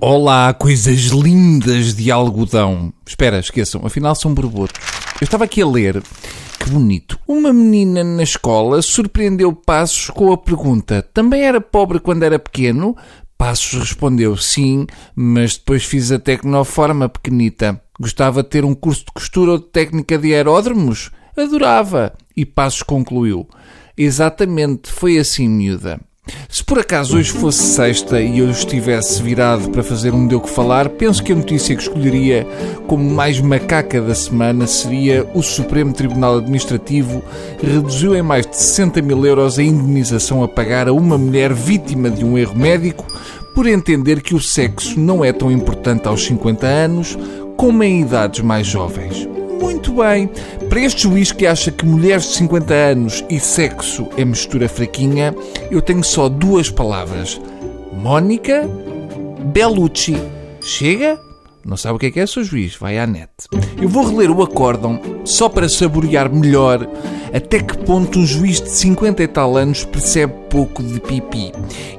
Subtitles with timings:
[0.00, 2.92] Olá, coisas lindas de algodão.
[3.04, 4.80] Espera, esqueçam, afinal são borbotos.
[5.20, 6.00] Eu estava aqui a ler,
[6.60, 7.18] que bonito.
[7.26, 12.96] Uma menina na escola surpreendeu Passos com a pergunta: também era pobre quando era pequeno?
[13.36, 14.86] Passos respondeu sim,
[15.16, 17.82] mas depois fiz a tecnoforma pequenita.
[17.98, 21.10] Gostava de ter um curso de costura ou de técnica de aeródromos?
[21.36, 22.14] Adorava.
[22.36, 23.48] E Passos concluiu:
[23.96, 26.00] Exatamente, foi assim, miúda.
[26.48, 30.50] Se por acaso hoje fosse sexta e eu estivesse virado para fazer um Deu que
[30.50, 32.46] Falar, penso que a notícia que escolheria
[32.86, 37.22] como mais macaca da semana seria o Supremo Tribunal Administrativo
[37.62, 42.10] reduziu em mais de 60 mil euros a indenização a pagar a uma mulher vítima
[42.10, 43.06] de um erro médico
[43.54, 47.18] por entender que o sexo não é tão importante aos 50 anos
[47.56, 49.37] como em idades mais jovens.
[49.78, 50.28] Muito bem.
[50.68, 55.32] Para este juiz que acha que mulheres de 50 anos e sexo é mistura fraquinha,
[55.70, 57.40] eu tenho só duas palavras:
[57.92, 58.68] Mónica
[59.54, 60.16] Bellucci.
[60.60, 61.27] Chega?
[61.68, 62.76] Não sabe o que é que é, seu juiz?
[62.76, 63.28] Vai à net.
[63.78, 66.88] Eu vou reler o acórdão só para saborear melhor
[67.30, 71.52] até que ponto um juiz de 50 e tal anos percebe pouco de pipi.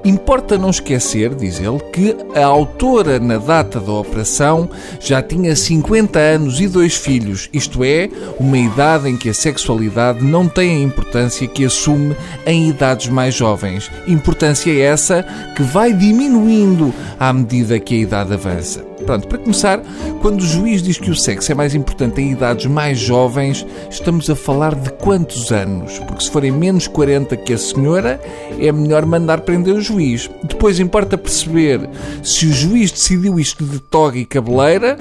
[0.03, 4.67] Importa não esquecer, diz ele, que a autora na data da operação
[4.99, 8.09] já tinha 50 anos e dois filhos, isto é,
[8.39, 13.35] uma idade em que a sexualidade não tem a importância que assume em idades mais
[13.35, 13.91] jovens.
[14.07, 15.23] Importância essa
[15.55, 18.88] que vai diminuindo à medida que a idade avança.
[19.09, 19.81] Pronto, para começar,
[20.21, 24.29] quando o juiz diz que o sexo é mais importante em idades mais jovens, estamos
[24.29, 25.97] a falar de quantos anos?
[25.97, 28.21] Porque se forem menos 40 que a senhora,
[28.59, 30.29] é melhor mandar prender o juiz.
[30.43, 31.89] Depois importa perceber
[32.21, 34.95] se o juiz decidiu isto de toga e cabeleira,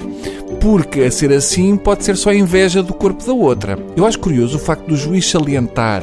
[0.59, 3.77] porque a ser assim pode ser só inveja do corpo da outra.
[3.95, 6.01] Eu acho curioso o facto do juiz salientar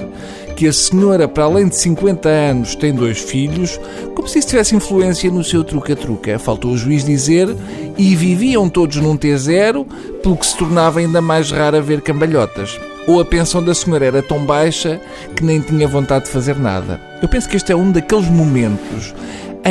[0.56, 3.78] que a senhora, para além de 50 anos, tem dois filhos,
[4.14, 6.38] como se isso tivesse influência no seu truca-truca.
[6.38, 7.54] Faltou o juiz dizer
[7.98, 9.86] e viviam todos num T0,
[10.22, 12.80] pelo que se tornava ainda mais raro ver cambalhotas.
[13.06, 14.98] Ou a pensão da senhora era tão baixa
[15.36, 16.98] que nem tinha vontade de fazer nada.
[17.20, 19.14] Eu penso que este é um daqueles momentos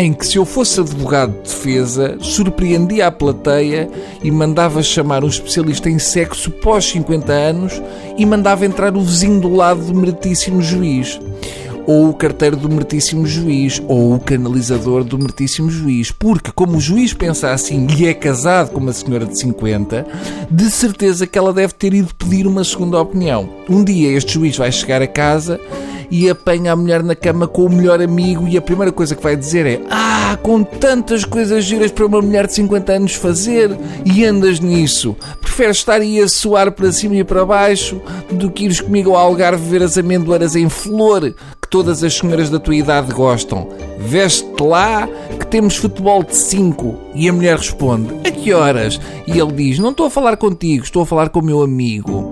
[0.04, 3.90] em que, se eu fosse advogado de defesa, surpreendia a plateia
[4.22, 7.82] e mandava chamar um especialista em sexo pós 50 anos
[8.18, 11.20] e mandava entrar o vizinho do lado do meritíssimo juiz
[11.86, 16.12] ou o carteiro do meritíssimo juiz, ou o canalizador do meritíssimo juiz.
[16.12, 20.06] Porque, como o juiz pensa assim e é casado com uma senhora de 50,
[20.50, 23.50] de certeza que ela deve ter ido pedir uma segunda opinião.
[23.70, 25.60] Um dia este juiz vai chegar a casa
[26.10, 29.24] e apanha a mulher na cama com o melhor amigo e a primeira coisa que
[29.24, 33.76] vai dizer é Ah, com tantas coisas giras para uma mulher de 50 anos fazer
[34.06, 35.16] e andas nisso.
[35.42, 39.18] Preferes estar aí a suar para cima e para baixo do que ires comigo ao
[39.18, 41.34] Algarve ver as amendoeiras em flor
[41.76, 43.68] todas as senhoras da tua idade gostam.
[44.00, 46.96] Veste lá que temos futebol de 5.
[47.14, 48.98] E a mulher responde: A que horas?
[49.28, 52.32] E ele diz: Não estou a falar contigo, estou a falar com o meu amigo.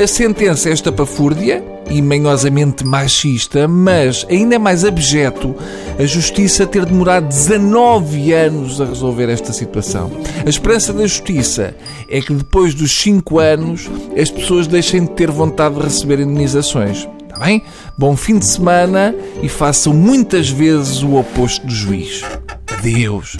[0.00, 5.52] A sentença é estapafúrdia e manhosamente machista, mas ainda é mais abjeto
[5.98, 10.12] a justiça ter demorado 19 anos a resolver esta situação.
[10.46, 11.74] A esperança da justiça
[12.08, 17.08] é que depois dos 5 anos as pessoas deixem de ter vontade de receber indenizações.
[17.34, 17.64] Está bem?
[17.98, 19.12] Bom fim de semana
[19.42, 22.22] e façam muitas vezes o oposto do juiz.
[22.78, 23.36] Adeus.